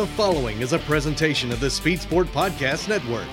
The 0.00 0.06
following 0.06 0.62
is 0.62 0.72
a 0.72 0.78
presentation 0.78 1.52
of 1.52 1.60
the 1.60 1.68
Speed 1.68 2.00
Sport 2.00 2.28
Podcast 2.28 2.88
Network. 2.88 3.26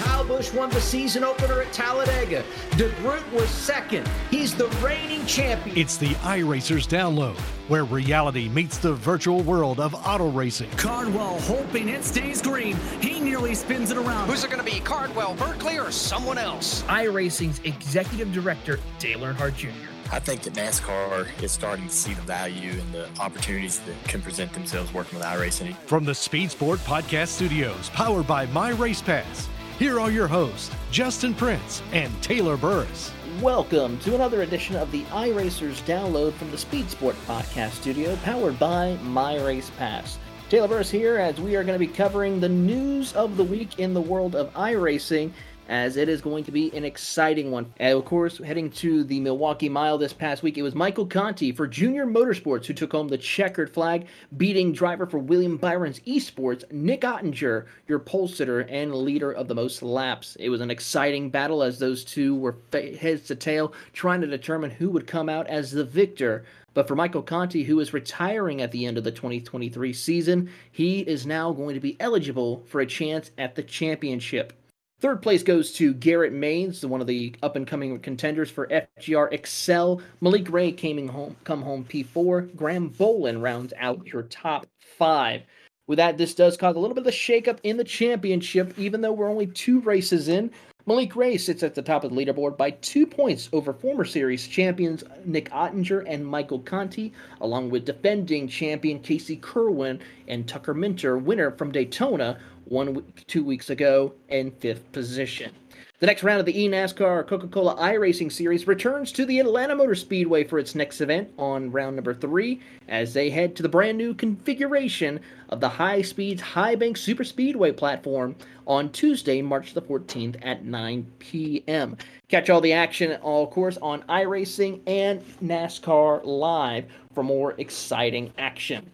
Kyle 0.00 0.24
Busch 0.24 0.52
won 0.52 0.68
the 0.70 0.80
season 0.80 1.22
opener 1.22 1.62
at 1.62 1.72
Talladega. 1.72 2.42
DeGroot 2.70 3.30
was 3.30 3.48
second. 3.48 4.04
He's 4.32 4.56
the 4.56 4.66
reigning 4.82 5.24
champion. 5.26 5.78
It's 5.78 5.96
the 5.96 6.08
iRacers 6.24 6.88
download, 6.88 7.38
where 7.68 7.84
reality 7.84 8.48
meets 8.48 8.78
the 8.78 8.94
virtual 8.94 9.42
world 9.42 9.78
of 9.78 9.94
auto 9.94 10.28
racing. 10.28 10.72
Cardwell 10.72 11.38
hoping 11.42 11.88
it 11.88 12.02
stays 12.02 12.42
green. 12.42 12.74
He 13.00 13.20
nearly 13.20 13.54
spins 13.54 13.92
it 13.92 13.96
around. 13.96 14.28
Who's 14.28 14.42
it 14.42 14.50
going 14.50 14.64
to 14.64 14.68
be, 14.68 14.80
Cardwell, 14.80 15.34
Berkeley, 15.34 15.78
or 15.78 15.92
someone 15.92 16.38
else? 16.38 16.82
iRacing's 16.88 17.60
executive 17.62 18.32
director, 18.32 18.80
Dale 18.98 19.20
Earnhardt 19.20 19.54
Jr. 19.54 19.68
I 20.10 20.18
think 20.18 20.40
that 20.44 20.54
NASCAR 20.54 21.26
is 21.42 21.52
starting 21.52 21.86
to 21.86 21.94
see 21.94 22.14
the 22.14 22.22
value 22.22 22.70
and 22.70 22.94
the 22.94 23.10
opportunities 23.20 23.80
that 23.80 24.04
can 24.04 24.22
present 24.22 24.50
themselves 24.54 24.90
working 24.94 25.18
with 25.18 25.26
iRacing. 25.26 25.76
From 25.76 26.06
the 26.06 26.14
Speed 26.14 26.50
Sport 26.50 26.78
Podcast 26.80 27.28
Studios, 27.28 27.90
powered 27.90 28.26
by 28.26 28.46
My 28.46 28.70
Race 28.70 29.02
Pass, 29.02 29.46
here 29.78 30.00
are 30.00 30.10
your 30.10 30.26
hosts, 30.26 30.74
Justin 30.90 31.34
Prince 31.34 31.82
and 31.92 32.10
Taylor 32.22 32.56
Burris. 32.56 33.12
Welcome 33.42 33.98
to 33.98 34.14
another 34.14 34.40
edition 34.40 34.76
of 34.76 34.90
the 34.92 35.02
iRacers 35.04 35.82
download 35.82 36.32
from 36.32 36.50
the 36.52 36.58
Speed 36.58 36.88
Sport 36.88 37.16
Podcast 37.26 37.72
Studio, 37.72 38.16
powered 38.24 38.58
by 38.58 38.94
My 39.02 39.38
Race 39.44 39.70
Pass. 39.76 40.18
Taylor 40.48 40.68
Burris 40.68 40.90
here, 40.90 41.18
as 41.18 41.38
we 41.38 41.54
are 41.54 41.62
going 41.62 41.78
to 41.78 41.86
be 41.86 41.92
covering 41.92 42.40
the 42.40 42.48
news 42.48 43.12
of 43.12 43.36
the 43.36 43.44
week 43.44 43.78
in 43.78 43.92
the 43.92 44.00
world 44.00 44.34
of 44.34 44.50
iRacing 44.54 45.32
as 45.68 45.96
it 45.96 46.08
is 46.08 46.20
going 46.20 46.44
to 46.44 46.50
be 46.50 46.74
an 46.74 46.84
exciting 46.84 47.50
one. 47.50 47.72
And 47.78 47.96
of 47.96 48.04
course, 48.04 48.38
heading 48.38 48.70
to 48.72 49.04
the 49.04 49.20
Milwaukee 49.20 49.68
Mile 49.68 49.98
this 49.98 50.12
past 50.12 50.42
week, 50.42 50.56
it 50.58 50.62
was 50.62 50.74
Michael 50.74 51.06
Conti 51.06 51.52
for 51.52 51.66
Junior 51.66 52.06
Motorsports 52.06 52.66
who 52.66 52.74
took 52.74 52.92
home 52.92 53.08
the 53.08 53.18
checkered 53.18 53.72
flag, 53.72 54.06
beating 54.36 54.72
driver 54.72 55.06
for 55.06 55.18
William 55.18 55.56
Byron's 55.56 56.00
Esports, 56.00 56.70
Nick 56.72 57.02
Ottinger, 57.02 57.66
your 57.86 57.98
pole 57.98 58.28
sitter 58.28 58.60
and 58.60 58.94
leader 58.94 59.32
of 59.32 59.48
the 59.48 59.54
most 59.54 59.82
laps. 59.82 60.36
It 60.40 60.48
was 60.48 60.60
an 60.60 60.70
exciting 60.70 61.30
battle 61.30 61.62
as 61.62 61.78
those 61.78 62.04
two 62.04 62.34
were 62.36 62.56
heads 62.72 63.26
to 63.26 63.36
tail, 63.36 63.72
trying 63.92 64.20
to 64.22 64.26
determine 64.26 64.70
who 64.70 64.90
would 64.90 65.06
come 65.06 65.28
out 65.28 65.46
as 65.46 65.70
the 65.70 65.84
victor. 65.84 66.44
But 66.74 66.86
for 66.86 66.94
Michael 66.94 67.22
Conti, 67.22 67.64
who 67.64 67.80
is 67.80 67.92
retiring 67.92 68.62
at 68.62 68.70
the 68.70 68.86
end 68.86 68.98
of 68.98 69.04
the 69.04 69.10
2023 69.10 69.92
season, 69.92 70.50
he 70.70 71.00
is 71.00 71.26
now 71.26 71.52
going 71.52 71.74
to 71.74 71.80
be 71.80 71.96
eligible 71.98 72.62
for 72.66 72.80
a 72.80 72.86
chance 72.86 73.30
at 73.36 73.54
the 73.54 73.62
championship. 73.62 74.52
Third 75.00 75.22
place 75.22 75.44
goes 75.44 75.72
to 75.74 75.94
Garrett 75.94 76.32
Manes, 76.32 76.84
one 76.84 77.00
of 77.00 77.06
the 77.06 77.32
up 77.40 77.54
and 77.54 77.64
coming 77.64 78.00
contenders 78.00 78.50
for 78.50 78.66
FGR 78.66 79.32
Excel. 79.32 80.02
Malik 80.20 80.50
Ray 80.50 80.72
came 80.72 81.06
home, 81.06 81.36
come 81.44 81.62
home 81.62 81.84
P4. 81.84 82.56
Graham 82.56 82.88
Bolan 82.88 83.40
rounds 83.40 83.72
out 83.78 84.08
your 84.08 84.22
top 84.24 84.66
five. 84.98 85.42
With 85.86 85.98
that, 85.98 86.18
this 86.18 86.34
does 86.34 86.56
cause 86.56 86.74
a 86.74 86.80
little 86.80 86.96
bit 86.96 87.02
of 87.02 87.06
a 87.06 87.16
shakeup 87.16 87.60
in 87.62 87.76
the 87.76 87.84
championship, 87.84 88.76
even 88.76 89.00
though 89.00 89.12
we're 89.12 89.30
only 89.30 89.46
two 89.46 89.80
races 89.82 90.26
in. 90.26 90.50
Malik 90.88 91.14
Ray 91.16 91.36
sits 91.36 91.62
at 91.62 91.74
the 91.74 91.82
top 91.82 92.02
of 92.02 92.14
the 92.14 92.16
leaderboard 92.16 92.56
by 92.56 92.70
two 92.70 93.06
points 93.06 93.50
over 93.52 93.74
former 93.74 94.06
series 94.06 94.48
champions 94.48 95.04
Nick 95.26 95.50
Ottinger 95.50 96.02
and 96.06 96.26
Michael 96.26 96.60
Conti, 96.60 97.12
along 97.42 97.68
with 97.68 97.84
defending 97.84 98.48
champion 98.48 98.98
Casey 99.00 99.36
Kirwan 99.36 100.00
and 100.28 100.48
Tucker 100.48 100.72
Minter, 100.72 101.18
winner 101.18 101.50
from 101.50 101.72
Daytona, 101.72 102.38
one 102.64 103.04
two 103.26 103.44
weeks 103.44 103.68
ago 103.68 104.14
in 104.30 104.50
fifth 104.50 104.90
position. 104.92 105.52
The 106.00 106.06
next 106.06 106.22
round 106.22 106.38
of 106.38 106.46
the 106.46 106.54
eNASCAR 106.54 107.26
Coca 107.26 107.48
Cola 107.48 107.74
iRacing 107.74 108.30
Series 108.30 108.68
returns 108.68 109.10
to 109.10 109.26
the 109.26 109.40
Atlanta 109.40 109.74
Motor 109.74 109.96
Speedway 109.96 110.44
for 110.44 110.60
its 110.60 110.76
next 110.76 111.00
event 111.00 111.28
on 111.36 111.72
round 111.72 111.96
number 111.96 112.14
three 112.14 112.60
as 112.86 113.14
they 113.14 113.30
head 113.30 113.56
to 113.56 113.64
the 113.64 113.68
brand 113.68 113.98
new 113.98 114.14
configuration 114.14 115.18
of 115.48 115.58
the 115.58 115.68
High 115.68 116.02
Speeds 116.02 116.40
High 116.40 116.76
Bank 116.76 116.96
Super 116.96 117.24
Speedway 117.24 117.72
platform 117.72 118.36
on 118.64 118.92
Tuesday, 118.92 119.42
March 119.42 119.74
the 119.74 119.82
14th 119.82 120.36
at 120.40 120.64
9 120.64 121.04
p.m. 121.18 121.96
Catch 122.28 122.48
all 122.48 122.60
the 122.60 122.74
action, 122.74 123.16
all 123.20 123.48
course, 123.48 123.76
on 123.78 124.02
iRacing 124.02 124.80
and 124.86 125.20
NASCAR 125.42 126.24
Live 126.24 126.84
for 127.12 127.24
more 127.24 127.54
exciting 127.58 128.32
action. 128.38 128.88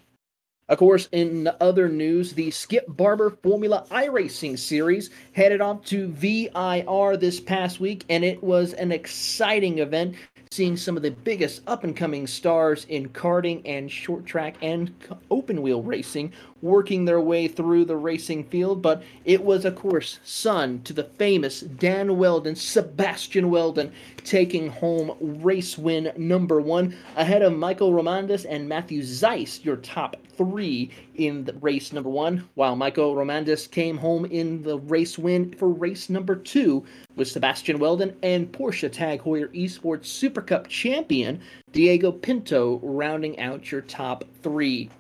Of 0.67 0.79
course, 0.79 1.11
in 1.13 1.51
other 1.61 1.91
news, 1.91 2.33
the 2.33 2.51
Skip 2.51 2.87
Barber 2.89 3.37
Formula 3.43 3.85
iRacing 3.91 4.59
Series 4.59 5.11
headed 5.33 5.61
off 5.61 5.85
to 5.87 6.09
VIR 6.09 7.19
this 7.19 7.39
past 7.39 7.81
week, 7.81 8.07
and 8.09 8.25
it 8.25 8.43
was 8.43 8.73
an 8.73 8.91
exciting 8.91 9.81
event 9.81 10.15
seeing 10.51 10.77
some 10.77 10.97
of 10.97 11.03
the 11.03 11.11
biggest 11.11 11.61
up 11.67 11.85
and 11.85 11.95
coming 11.95 12.27
stars 12.27 12.87
in 12.89 13.11
karting 13.11 13.61
and 13.67 13.91
short 13.91 14.25
track 14.25 14.57
and 14.63 14.95
open 15.31 15.61
wheel 15.61 15.83
racing 15.83 16.33
working 16.65 17.05
their 17.05 17.21
way 17.21 17.47
through 17.47 17.85
the 17.85 17.97
racing 17.97 18.43
field. 18.45 18.81
But 18.81 19.03
it 19.25 19.45
was, 19.45 19.65
of 19.67 19.77
course, 19.77 20.19
son 20.25 20.81
to 20.85 20.95
the 20.95 21.05
famous 21.05 21.61
Dan 21.61 22.17
Wheldon, 22.17 22.57
Sebastian 22.57 23.51
Wheldon, 23.51 23.93
taking 24.25 24.71
home 24.71 25.15
race 25.21 25.77
win 25.77 26.11
number 26.17 26.61
one 26.61 26.97
ahead 27.17 27.43
of 27.43 27.57
Michael 27.57 27.93
Romandis 27.93 28.47
and 28.49 28.69
Matthew 28.69 29.03
Zeiss, 29.03 29.63
your 29.63 29.77
top 29.77 30.17
three 30.37 30.91
in 31.17 31.45
the 31.45 31.53
race 31.55 31.93
number 31.93 32.09
one, 32.09 32.49
while 32.55 32.75
Michael 32.75 33.15
Romandis 33.15 33.71
came 33.71 33.99
home 33.99 34.25
in 34.25 34.63
the 34.63 34.79
race 34.79 35.19
win 35.19 35.53
for 35.53 35.69
race 35.69 36.09
number 36.09 36.35
two 36.35 36.85
with 37.15 37.29
Sebastian 37.29 37.79
Wheldon 37.79 38.17
and 38.23 38.51
Porsche 38.51 38.91
Tag 38.91 39.23
Heuer 39.23 39.55
Esports 39.55 40.07
Super 40.07 40.41
Cup 40.41 40.67
champion 40.69 41.41
Diego 41.73 42.11
Pinto 42.11 42.81
rounding 42.83 43.39
out 43.39 43.71
your 43.71 43.83
top 43.83 44.25
three. 44.43 44.91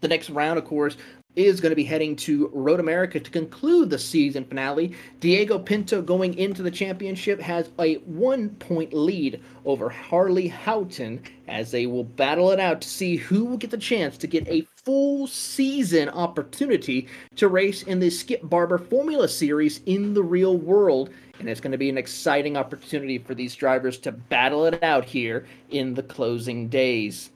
The 0.00 0.08
next 0.08 0.30
round, 0.30 0.58
of 0.58 0.64
course, 0.64 0.96
is 1.36 1.60
going 1.60 1.70
to 1.70 1.76
be 1.76 1.84
heading 1.84 2.16
to 2.16 2.50
Road 2.52 2.80
America 2.80 3.20
to 3.20 3.30
conclude 3.30 3.90
the 3.90 3.98
season 3.98 4.44
finale. 4.44 4.94
Diego 5.20 5.58
Pinto 5.58 6.00
going 6.00 6.34
into 6.34 6.62
the 6.62 6.70
championship 6.70 7.40
has 7.40 7.70
a 7.78 7.96
one 7.96 8.50
point 8.56 8.92
lead 8.94 9.42
over 9.66 9.90
Harley 9.90 10.48
Houghton 10.48 11.22
as 11.46 11.70
they 11.70 11.86
will 11.86 12.04
battle 12.04 12.50
it 12.50 12.58
out 12.58 12.80
to 12.80 12.88
see 12.88 13.16
who 13.16 13.44
will 13.44 13.58
get 13.58 13.70
the 13.70 13.76
chance 13.76 14.16
to 14.18 14.26
get 14.26 14.48
a 14.48 14.66
full 14.84 15.26
season 15.26 16.08
opportunity 16.08 17.06
to 17.36 17.48
race 17.48 17.82
in 17.82 18.00
the 18.00 18.10
Skip 18.10 18.40
Barber 18.48 18.78
Formula 18.78 19.28
Series 19.28 19.82
in 19.84 20.14
the 20.14 20.22
real 20.22 20.56
world. 20.56 21.10
And 21.38 21.50
it's 21.50 21.60
going 21.60 21.72
to 21.72 21.78
be 21.78 21.90
an 21.90 21.98
exciting 21.98 22.56
opportunity 22.56 23.18
for 23.18 23.34
these 23.34 23.54
drivers 23.54 23.98
to 23.98 24.12
battle 24.12 24.64
it 24.64 24.82
out 24.82 25.04
here 25.04 25.46
in 25.68 25.92
the 25.92 26.02
closing 26.02 26.68
days. 26.68 27.30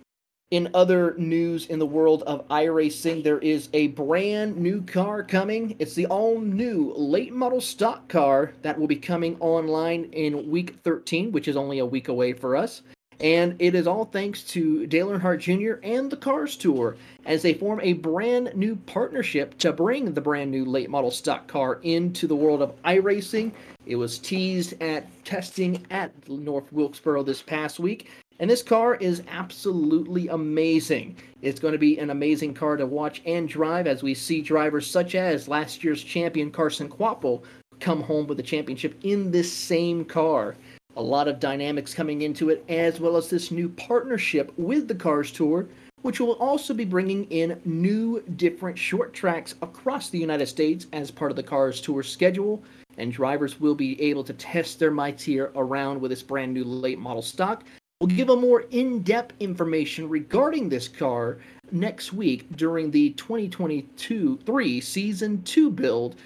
In 0.50 0.68
other 0.74 1.14
news 1.16 1.66
in 1.66 1.78
the 1.78 1.86
world 1.86 2.24
of 2.24 2.48
iRacing, 2.48 3.22
there 3.22 3.38
is 3.38 3.68
a 3.72 3.86
brand 3.88 4.56
new 4.56 4.82
car 4.82 5.22
coming. 5.22 5.76
It's 5.78 5.94
the 5.94 6.06
all 6.06 6.40
new 6.40 6.92
late 6.96 7.32
model 7.32 7.60
stock 7.60 8.08
car 8.08 8.52
that 8.62 8.76
will 8.76 8.88
be 8.88 8.96
coming 8.96 9.36
online 9.38 10.06
in 10.06 10.50
week 10.50 10.80
13, 10.82 11.30
which 11.30 11.46
is 11.46 11.54
only 11.54 11.78
a 11.78 11.86
week 11.86 12.08
away 12.08 12.32
for 12.32 12.56
us. 12.56 12.82
And 13.20 13.54
it 13.60 13.76
is 13.76 13.86
all 13.86 14.06
thanks 14.06 14.42
to 14.44 14.88
Dale 14.88 15.10
Earnhardt 15.10 15.38
Jr. 15.38 15.80
and 15.86 16.10
the 16.10 16.16
Cars 16.16 16.56
Tour 16.56 16.96
as 17.26 17.42
they 17.42 17.54
form 17.54 17.78
a 17.84 17.92
brand 17.92 18.50
new 18.56 18.74
partnership 18.74 19.56
to 19.58 19.72
bring 19.72 20.14
the 20.14 20.20
brand 20.20 20.50
new 20.50 20.64
late 20.64 20.90
model 20.90 21.12
stock 21.12 21.46
car 21.46 21.78
into 21.84 22.26
the 22.26 22.34
world 22.34 22.60
of 22.60 22.74
iRacing. 22.82 23.52
It 23.86 23.94
was 23.94 24.18
teased 24.18 24.82
at 24.82 25.06
testing 25.24 25.86
at 25.90 26.28
North 26.28 26.72
Wilkesboro 26.72 27.22
this 27.22 27.40
past 27.40 27.78
week 27.78 28.10
and 28.40 28.48
this 28.48 28.62
car 28.62 28.94
is 28.94 29.22
absolutely 29.28 30.28
amazing. 30.28 31.14
It's 31.42 31.60
going 31.60 31.72
to 31.72 31.78
be 31.78 31.98
an 31.98 32.08
amazing 32.08 32.54
car 32.54 32.78
to 32.78 32.86
watch 32.86 33.20
and 33.26 33.46
drive 33.46 33.86
as 33.86 34.02
we 34.02 34.14
see 34.14 34.40
drivers 34.40 34.90
such 34.90 35.14
as 35.14 35.46
last 35.46 35.84
year's 35.84 36.02
champion 36.02 36.50
Carson 36.50 36.88
Kvapil 36.88 37.42
come 37.80 38.02
home 38.02 38.26
with 38.26 38.38
the 38.38 38.42
championship 38.42 38.98
in 39.02 39.30
this 39.30 39.52
same 39.52 40.06
car. 40.06 40.56
A 40.96 41.02
lot 41.02 41.28
of 41.28 41.38
dynamics 41.38 41.92
coming 41.92 42.22
into 42.22 42.48
it, 42.48 42.64
as 42.70 42.98
well 42.98 43.18
as 43.18 43.28
this 43.28 43.50
new 43.50 43.68
partnership 43.68 44.52
with 44.56 44.88
the 44.88 44.94
Cars 44.94 45.30
Tour, 45.30 45.68
which 46.00 46.18
will 46.18 46.32
also 46.32 46.72
be 46.72 46.86
bringing 46.86 47.24
in 47.26 47.60
new 47.66 48.22
different 48.36 48.78
short 48.78 49.12
tracks 49.12 49.54
across 49.60 50.08
the 50.08 50.18
United 50.18 50.46
States 50.46 50.86
as 50.94 51.10
part 51.10 51.30
of 51.30 51.36
the 51.36 51.42
Cars 51.42 51.80
Tour 51.80 52.02
schedule. 52.02 52.64
And 52.96 53.12
drivers 53.12 53.60
will 53.60 53.74
be 53.74 54.00
able 54.00 54.24
to 54.24 54.32
test 54.32 54.78
their 54.78 54.94
here 55.16 55.52
around 55.54 56.00
with 56.00 56.10
this 56.10 56.22
brand 56.22 56.52
new 56.52 56.64
late 56.64 56.98
model 56.98 57.22
stock, 57.22 57.64
We'll 58.00 58.16
give 58.16 58.30
a 58.30 58.36
more 58.36 58.62
in-depth 58.70 59.34
information 59.40 60.08
regarding 60.08 60.70
this 60.70 60.88
car 60.88 61.36
next 61.70 62.14
week 62.14 62.46
during 62.56 62.90
the 62.90 63.12
2022-3 63.12 64.82
Season 64.82 65.42
2 65.42 65.70
build 65.70 66.16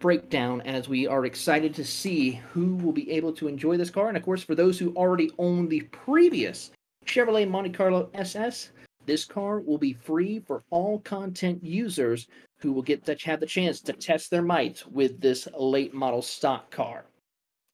breakdown 0.00 0.60
as 0.62 0.88
we 0.88 1.06
are 1.06 1.26
excited 1.26 1.72
to 1.76 1.84
see 1.84 2.40
who 2.52 2.74
will 2.74 2.90
be 2.90 3.08
able 3.12 3.32
to 3.34 3.46
enjoy 3.46 3.76
this 3.76 3.90
car. 3.90 4.08
And 4.08 4.16
of 4.16 4.24
course, 4.24 4.42
for 4.42 4.56
those 4.56 4.76
who 4.76 4.92
already 4.96 5.30
own 5.38 5.68
the 5.68 5.82
previous 5.92 6.72
Chevrolet 7.06 7.48
Monte 7.48 7.70
Carlo 7.70 8.10
SS, 8.12 8.72
this 9.06 9.24
car 9.24 9.60
will 9.60 9.78
be 9.78 9.92
free 9.92 10.40
for 10.40 10.64
all 10.70 10.98
content 10.98 11.62
users 11.62 12.26
who 12.58 12.72
will 12.72 12.82
get 12.82 13.04
to 13.04 13.16
have 13.24 13.38
the 13.38 13.46
chance 13.46 13.80
to 13.82 13.92
test 13.92 14.32
their 14.32 14.42
might 14.42 14.82
with 14.90 15.20
this 15.20 15.46
late 15.56 15.94
model 15.94 16.22
stock 16.22 16.72
car. 16.72 17.04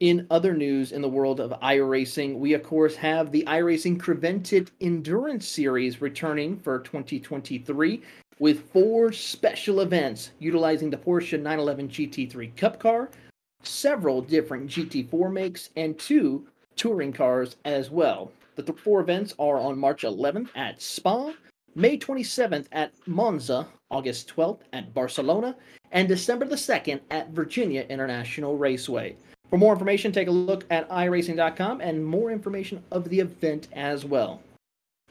In 0.00 0.26
other 0.30 0.52
news 0.52 0.92
in 0.92 1.00
the 1.00 1.08
world 1.08 1.40
of 1.40 1.58
iRacing, 1.62 2.36
we 2.36 2.52
of 2.52 2.62
course 2.62 2.94
have 2.96 3.32
the 3.32 3.44
iRacing 3.46 3.96
Creventic 3.96 4.68
Endurance 4.82 5.48
Series 5.48 6.02
returning 6.02 6.58
for 6.58 6.80
2023 6.80 8.02
with 8.38 8.70
four 8.70 9.10
special 9.10 9.80
events 9.80 10.32
utilizing 10.38 10.90
the 10.90 10.98
Porsche 10.98 11.40
911 11.40 11.88
GT3 11.88 12.54
Cup 12.58 12.78
car, 12.78 13.08
several 13.62 14.20
different 14.20 14.68
GT4 14.68 15.32
makes, 15.32 15.70
and 15.76 15.98
two 15.98 16.46
touring 16.76 17.10
cars 17.10 17.56
as 17.64 17.90
well. 17.90 18.30
The 18.56 18.64
th- 18.64 18.78
four 18.78 19.00
events 19.00 19.32
are 19.38 19.58
on 19.58 19.78
March 19.78 20.02
11th 20.02 20.50
at 20.56 20.82
Spa, 20.82 21.32
May 21.74 21.96
27th 21.96 22.66
at 22.72 22.92
Monza, 23.06 23.66
August 23.90 24.30
12th 24.36 24.60
at 24.74 24.92
Barcelona, 24.92 25.56
and 25.90 26.06
December 26.06 26.44
the 26.44 26.54
2nd 26.54 27.00
at 27.10 27.30
Virginia 27.30 27.86
International 27.88 28.58
Raceway. 28.58 29.16
For 29.50 29.58
more 29.58 29.72
information, 29.72 30.10
take 30.10 30.28
a 30.28 30.32
look 30.32 30.64
at 30.70 30.88
iRacing.com 30.88 31.80
and 31.80 32.04
more 32.04 32.30
information 32.32 32.82
of 32.90 33.08
the 33.08 33.20
event 33.20 33.68
as 33.72 34.04
well. 34.04 34.42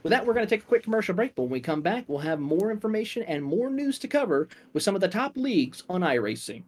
With 0.03 0.11
that, 0.11 0.25
we're 0.25 0.33
going 0.33 0.45
to 0.45 0.49
take 0.49 0.63
a 0.63 0.67
quick 0.67 0.83
commercial 0.83 1.15
break, 1.15 1.33
but 1.35 1.43
when 1.43 1.51
we 1.51 1.61
come 1.61 1.81
back, 1.81 2.03
we'll 2.07 2.19
have 2.19 2.39
more 2.39 2.69
information 2.69 3.23
and 3.23 3.43
more 3.43 3.69
news 3.69 3.97
to 3.99 4.07
cover 4.07 4.49
with 4.73 4.83
some 4.83 4.93
of 4.93 5.01
the 5.01 5.07
top 5.07 5.35
leagues 5.35 5.83
on 5.89 6.01
iRacing. 6.01 6.63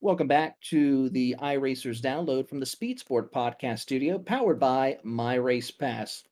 Welcome 0.00 0.28
back 0.28 0.60
to 0.68 1.08
the 1.08 1.34
iRacers 1.40 2.00
download 2.00 2.46
from 2.46 2.60
the 2.60 2.66
Speed 2.66 3.00
Sport 3.00 3.32
podcast 3.32 3.78
studio, 3.78 4.18
powered 4.18 4.60
by 4.60 4.98
My 5.02 5.36
Race 5.36 5.70
Pass. 5.70 6.24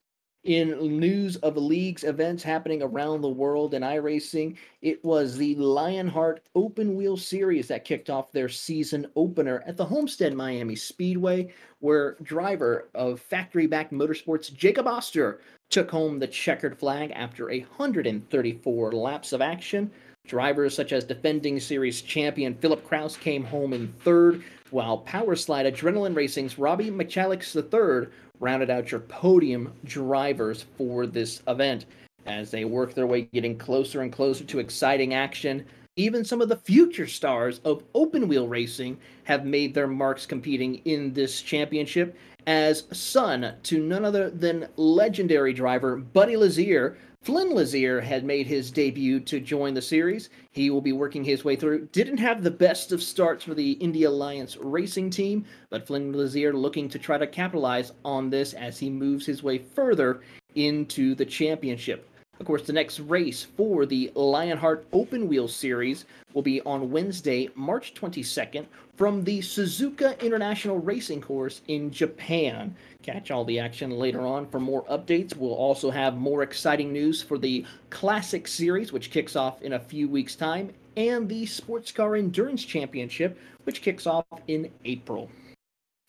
In 0.44 0.98
news 0.98 1.36
of 1.36 1.56
leagues 1.56 2.02
events 2.02 2.42
happening 2.42 2.82
around 2.82 3.20
the 3.20 3.28
world 3.28 3.74
in 3.74 3.82
iRacing, 3.82 4.56
it 4.80 5.04
was 5.04 5.36
the 5.36 5.54
Lionheart 5.54 6.42
Open 6.56 6.96
Wheel 6.96 7.16
Series 7.16 7.68
that 7.68 7.84
kicked 7.84 8.10
off 8.10 8.32
their 8.32 8.48
season 8.48 9.06
opener 9.14 9.62
at 9.68 9.76
the 9.76 9.84
Homestead 9.84 10.34
Miami 10.34 10.74
Speedway, 10.74 11.54
where 11.78 12.16
driver 12.24 12.88
of 12.92 13.20
factory 13.20 13.68
backed 13.68 13.92
motorsports 13.92 14.52
Jacob 14.52 14.88
Oster 14.88 15.40
took 15.70 15.88
home 15.88 16.18
the 16.18 16.26
checkered 16.26 16.76
flag 16.76 17.12
after 17.12 17.46
134 17.46 18.92
laps 18.92 19.32
of 19.32 19.40
action. 19.40 19.92
Drivers 20.26 20.74
such 20.74 20.92
as 20.92 21.04
defending 21.04 21.58
series 21.58 22.00
champion 22.00 22.54
Philip 22.54 22.86
Kraus 22.86 23.16
came 23.16 23.44
home 23.44 23.72
in 23.72 23.88
third, 23.88 24.42
while 24.70 24.98
Power 24.98 25.36
Slide 25.36 25.66
Adrenaline 25.66 26.16
Racing's 26.16 26.58
Robbie 26.58 26.90
McChalix 26.90 27.54
III 27.54 28.08
rounded 28.40 28.70
out 28.70 28.90
your 28.90 29.00
podium 29.00 29.72
drivers 29.84 30.64
for 30.78 31.06
this 31.06 31.42
event 31.48 31.86
as 32.24 32.50
they 32.50 32.64
work 32.64 32.94
their 32.94 33.06
way 33.06 33.22
getting 33.32 33.58
closer 33.58 34.00
and 34.00 34.12
closer 34.12 34.44
to 34.44 34.58
exciting 34.60 35.12
action. 35.12 35.66
Even 35.96 36.24
some 36.24 36.40
of 36.40 36.48
the 36.48 36.56
future 36.56 37.06
stars 37.06 37.60
of 37.64 37.84
open 37.94 38.26
wheel 38.26 38.48
racing 38.48 38.96
have 39.24 39.44
made 39.44 39.74
their 39.74 39.88
marks 39.88 40.24
competing 40.24 40.76
in 40.86 41.12
this 41.12 41.42
championship 41.42 42.16
as 42.46 42.84
son 42.92 43.54
to 43.64 43.82
none 43.82 44.04
other 44.04 44.30
than 44.30 44.68
legendary 44.76 45.52
driver 45.52 45.96
Buddy 45.96 46.36
Lazier. 46.36 46.96
Flinn 47.22 47.54
Lazier 47.54 48.00
had 48.00 48.24
made 48.24 48.48
his 48.48 48.72
debut 48.72 49.20
to 49.20 49.38
join 49.38 49.74
the 49.74 49.82
series. 49.82 50.28
He 50.50 50.70
will 50.70 50.80
be 50.80 50.90
working 50.90 51.22
his 51.22 51.44
way 51.44 51.54
through. 51.54 51.86
Didn't 51.92 52.18
have 52.18 52.42
the 52.42 52.50
best 52.50 52.90
of 52.90 53.00
starts 53.00 53.44
for 53.44 53.54
the 53.54 53.72
Indy 53.74 54.02
Alliance 54.02 54.56
racing 54.56 55.10
team, 55.10 55.44
but 55.70 55.86
Flinn 55.86 56.12
Lazier 56.12 56.52
looking 56.52 56.88
to 56.88 56.98
try 56.98 57.18
to 57.18 57.26
capitalize 57.28 57.92
on 58.04 58.28
this 58.28 58.54
as 58.54 58.80
he 58.80 58.90
moves 58.90 59.24
his 59.24 59.40
way 59.40 59.58
further 59.58 60.22
into 60.56 61.14
the 61.14 61.24
championship. 61.24 62.08
Of 62.42 62.46
course, 62.46 62.62
the 62.64 62.72
next 62.72 62.98
race 62.98 63.44
for 63.56 63.86
the 63.86 64.10
Lionheart 64.16 64.84
Open 64.92 65.28
Wheel 65.28 65.46
Series 65.46 66.06
will 66.34 66.42
be 66.42 66.60
on 66.62 66.90
Wednesday, 66.90 67.48
March 67.54 67.94
22nd, 67.94 68.66
from 68.96 69.22
the 69.22 69.38
Suzuka 69.38 70.20
International 70.20 70.80
Racing 70.80 71.20
Course 71.20 71.62
in 71.68 71.92
Japan. 71.92 72.74
Catch 73.00 73.30
all 73.30 73.44
the 73.44 73.60
action 73.60 73.92
later 73.92 74.22
on 74.22 74.48
for 74.48 74.58
more 74.58 74.82
updates. 74.86 75.36
We'll 75.36 75.54
also 75.54 75.88
have 75.88 76.16
more 76.16 76.42
exciting 76.42 76.92
news 76.92 77.22
for 77.22 77.38
the 77.38 77.64
Classic 77.90 78.48
Series, 78.48 78.92
which 78.92 79.12
kicks 79.12 79.36
off 79.36 79.62
in 79.62 79.74
a 79.74 79.78
few 79.78 80.08
weeks' 80.08 80.34
time, 80.34 80.72
and 80.96 81.28
the 81.28 81.46
Sports 81.46 81.92
Car 81.92 82.16
Endurance 82.16 82.64
Championship, 82.64 83.38
which 83.62 83.82
kicks 83.82 84.04
off 84.04 84.26
in 84.48 84.68
April. 84.84 85.30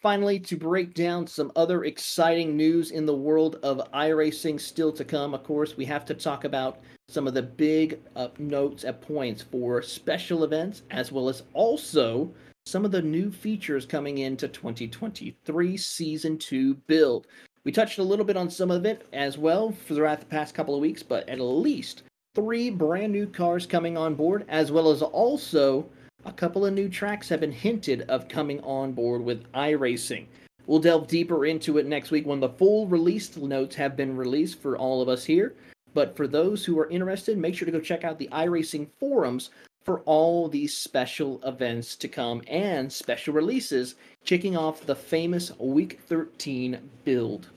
Finally, 0.04 0.38
to 0.38 0.58
break 0.58 0.94
down 0.94 1.26
some 1.26 1.50
other 1.56 1.86
exciting 1.86 2.58
news 2.58 2.92
in 2.92 3.06
the 3.06 3.16
world 3.16 3.58
of 3.64 3.90
iRacing 3.94 4.60
still 4.60 4.92
to 4.92 5.06
come, 5.06 5.34
of 5.34 5.46
course, 5.46 5.78
we 5.78 5.86
have 5.86 6.04
to 6.04 6.14
talk 6.14 6.44
about 6.44 6.82
some 7.08 7.26
of 7.26 7.34
the 7.34 7.42
big 7.42 8.02
uh, 8.18 8.28
notes 8.38 8.84
at 8.84 9.00
points 9.00 9.42
for 9.42 9.82
special 9.82 10.44
events, 10.44 10.82
as 10.92 11.14
well 11.14 11.30
as 11.30 11.44
also 11.54 12.30
some 12.66 12.84
of 12.84 12.92
the 12.92 13.02
new 13.02 13.32
features 13.32 13.86
coming 13.86 14.18
into 14.18 14.50
2023 14.50 15.78
Season 15.78 16.38
2 16.38 16.74
build. 16.86 17.28
We 17.64 17.72
touched 17.72 18.00
a 18.00 18.04
little 18.04 18.26
bit 18.26 18.36
on 18.36 18.50
some 18.50 18.72
of 18.72 18.86
it 18.86 19.08
as 19.14 19.38
well 19.38 19.72
throughout 19.88 20.20
the 20.20 20.26
past 20.26 20.54
couple 20.54 20.76
of 20.76 20.82
weeks, 20.82 21.02
but 21.02 21.30
at 21.30 21.40
least 21.40 22.04
three 22.36 22.70
brand 22.70 23.14
new 23.14 23.26
cars 23.26 23.66
coming 23.66 23.96
on 23.96 24.16
board, 24.16 24.44
as 24.50 24.70
well 24.70 24.92
as 24.92 25.02
also 25.02 25.90
a 26.26 26.32
couple 26.32 26.66
of 26.66 26.74
new 26.74 26.88
tracks 26.88 27.30
have 27.30 27.42
been 27.42 27.52
hinted 27.52 28.04
of 28.04 28.28
coming 28.28 28.60
on 28.62 28.94
board 28.94 29.24
with 29.24 29.52
iRacing. 29.54 30.26
We'll 30.66 30.80
delve 30.80 31.08
deeper 31.08 31.46
into 31.46 31.78
it 31.78 31.86
next 31.86 32.12
week 32.12 32.26
when 32.26 32.40
the 32.40 32.50
full 32.50 32.88
release 32.88 33.36
notes 33.36 33.76
have 33.76 33.98
been 33.98 34.16
released 34.16 34.60
for 34.62 34.78
all 34.78 35.02
of 35.02 35.10
us 35.10 35.26
here. 35.26 35.56
But 35.94 36.16
for 36.16 36.28
those 36.28 36.64
who 36.64 36.80
are 36.80 36.90
interested, 36.90 37.38
make 37.38 37.56
sure 37.56 37.66
to 37.66 37.72
go 37.72 37.82
check 37.82 38.04
out 38.04 38.18
the 38.18 38.30
iRacing 38.32 38.88
forums 39.00 39.50
for 39.84 40.00
all 40.02 40.48
these 40.48 40.76
special 40.76 41.42
events 41.44 41.98
to 41.98 42.08
come 42.08 42.42
and 42.48 42.92
special 42.92 43.34
releases, 43.34 43.96
kicking 44.24 44.56
off 44.56 44.86
the 44.86 44.96
famous 44.96 45.52
Week 45.60 46.00
13 46.08 46.80
build. 47.04 47.50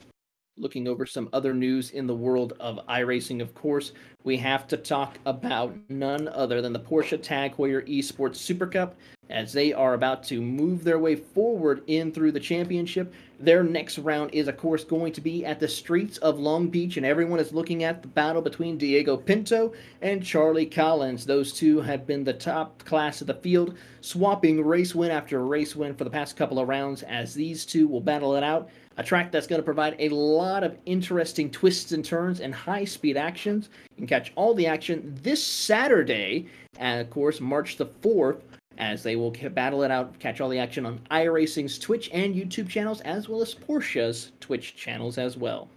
Looking 0.57 0.87
over 0.87 1.05
some 1.05 1.29
other 1.31 1.53
news 1.53 1.91
in 1.91 2.05
the 2.07 2.15
world 2.15 2.53
of 2.59 2.85
iRacing, 2.89 3.41
of 3.41 3.55
course, 3.55 3.93
we 4.27 4.35
have 4.35 4.67
to 4.67 4.75
talk 4.75 5.17
about 5.25 5.73
none 5.87 6.27
other 6.27 6.61
than 6.61 6.73
the 6.73 6.79
Porsche 6.79 7.19
Tag 7.23 7.55
Heuer 7.55 7.87
Esports 7.87 8.35
Super 8.35 8.67
Cup 8.67 8.93
as 9.29 9.53
they 9.53 9.71
are 9.71 9.93
about 9.93 10.21
to 10.23 10.41
move 10.41 10.83
their 10.83 10.99
way 10.99 11.15
forward 11.15 11.81
in 11.87 12.11
through 12.11 12.33
the 12.33 12.39
championship. 12.39 13.13
Their 13.39 13.63
next 13.63 13.99
round 13.99 14.33
is, 14.33 14.49
of 14.49 14.57
course, 14.57 14.83
going 14.83 15.13
to 15.13 15.21
be 15.21 15.45
at 15.45 15.61
the 15.61 15.67
streets 15.67 16.17
of 16.17 16.39
Long 16.39 16.67
Beach, 16.67 16.97
and 16.97 17.05
everyone 17.05 17.39
is 17.39 17.53
looking 17.53 17.83
at 17.85 18.01
the 18.01 18.07
battle 18.09 18.41
between 18.41 18.77
Diego 18.77 19.15
Pinto 19.15 19.73
and 20.01 20.23
Charlie 20.23 20.65
Collins. 20.65 21.25
Those 21.25 21.53
two 21.53 21.79
have 21.81 22.05
been 22.05 22.23
the 22.23 22.33
top 22.33 22.83
class 22.83 23.21
of 23.21 23.27
the 23.27 23.33
field, 23.33 23.77
swapping 24.01 24.61
race 24.63 24.93
win 24.93 25.11
after 25.11 25.45
race 25.45 25.75
win 25.75 25.95
for 25.95 26.03
the 26.03 26.09
past 26.09 26.35
couple 26.35 26.59
of 26.59 26.67
rounds, 26.67 27.03
as 27.03 27.33
these 27.33 27.65
two 27.65 27.87
will 27.87 28.01
battle 28.01 28.35
it 28.35 28.43
out. 28.43 28.69
A 28.99 29.03
track 29.03 29.31
that's 29.31 29.45
going 29.45 29.61
to 29.61 29.65
provide 29.65 29.95
a 29.99 30.09
lot 30.09 30.63
of 30.63 30.75
interesting 30.87 31.51
twists 31.51 31.91
and 31.91 32.03
turns 32.03 32.39
and 32.39 32.51
high 32.51 32.85
speed 32.85 33.15
actions. 33.15 33.69
Catch 34.17 34.31
all 34.35 34.55
the 34.55 34.65
action 34.65 35.15
this 35.21 35.43
Saturday, 35.43 36.47
and 36.79 36.99
of 36.99 37.09
course, 37.11 37.39
March 37.39 37.77
the 37.77 37.85
4th 37.85 38.41
as 38.79 39.03
they 39.03 39.15
will 39.15 39.31
battle 39.53 39.83
it 39.83 39.91
out, 39.91 40.17
catch 40.19 40.41
all 40.41 40.49
the 40.49 40.57
action 40.57 40.85
on 40.85 40.99
iRacing's 41.09 41.77
Twitch 41.79 42.09
and 42.13 42.35
YouTube 42.35 42.67
channels, 42.67 43.01
as 43.01 43.27
well 43.29 43.41
as 43.41 43.53
Porsche's 43.53 44.31
Twitch 44.39 44.75
channels 44.75 45.17
as 45.17 45.35
well. 45.35 45.67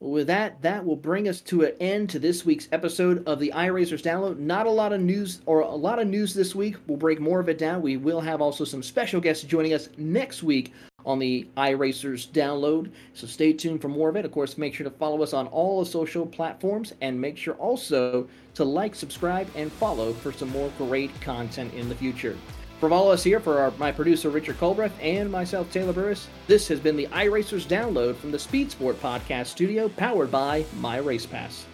With 0.00 0.26
that, 0.28 0.60
that 0.62 0.84
will 0.84 0.96
bring 0.96 1.28
us 1.28 1.40
to 1.42 1.64
an 1.64 1.72
end 1.80 2.10
to 2.10 2.18
this 2.18 2.46
week's 2.46 2.68
episode 2.72 3.26
of 3.26 3.38
the 3.38 3.52
iRacers 3.54 4.02
Download. 4.02 4.38
Not 4.38 4.66
a 4.66 4.70
lot 4.70 4.92
of 4.92 5.00
news, 5.00 5.40
or 5.46 5.60
a 5.60 5.74
lot 5.74 5.98
of 5.98 6.06
news 6.06 6.32
this 6.32 6.54
week. 6.54 6.76
We'll 6.86 6.96
break 6.98 7.20
more 7.20 7.40
of 7.40 7.48
it 7.48 7.58
down. 7.58 7.82
We 7.82 7.96
will 7.96 8.20
have 8.20 8.40
also 8.40 8.64
some 8.64 8.82
special 8.82 9.20
guests 9.20 9.44
joining 9.44 9.74
us 9.74 9.88
next 9.98 10.42
week 10.42 10.72
on 11.04 11.18
the 11.18 11.46
iRacers 11.56 12.28
download. 12.28 12.90
So 13.14 13.26
stay 13.26 13.52
tuned 13.52 13.80
for 13.80 13.88
more 13.88 14.08
of 14.08 14.16
it. 14.16 14.24
Of 14.24 14.32
course, 14.32 14.58
make 14.58 14.74
sure 14.74 14.84
to 14.84 14.90
follow 14.90 15.22
us 15.22 15.32
on 15.32 15.46
all 15.48 15.78
the 15.78 15.90
social 15.90 16.26
platforms 16.26 16.92
and 17.00 17.20
make 17.20 17.36
sure 17.36 17.54
also 17.54 18.28
to 18.54 18.64
like, 18.64 18.94
subscribe, 18.94 19.48
and 19.54 19.70
follow 19.72 20.12
for 20.12 20.32
some 20.32 20.50
more 20.50 20.70
great 20.76 21.18
content 21.20 21.72
in 21.74 21.88
the 21.88 21.94
future. 21.94 22.36
From 22.80 22.92
all 22.92 23.10
of 23.10 23.14
us 23.14 23.24
here, 23.24 23.40
for 23.40 23.58
our, 23.58 23.72
my 23.72 23.90
producer 23.90 24.30
Richard 24.30 24.58
Colbreth 24.58 24.92
and 25.00 25.30
myself 25.30 25.70
Taylor 25.72 25.92
Burris, 25.92 26.28
this 26.46 26.68
has 26.68 26.78
been 26.78 26.96
the 26.96 27.08
iRacers 27.08 27.66
download 27.66 28.16
from 28.16 28.30
the 28.30 28.38
Speed 28.38 28.70
Sport 28.70 29.00
Podcast 29.00 29.46
Studio, 29.46 29.88
powered 29.88 30.30
by 30.30 30.64
My 30.78 30.98
Race 30.98 31.26
Pass. 31.26 31.66